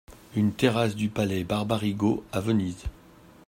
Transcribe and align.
Une 0.35 0.51
terrasse 0.51 0.95
du 0.95 1.09
palais 1.09 1.43
barbarigo, 1.43 2.23
à 2.31 2.41
Venise. 2.41 2.85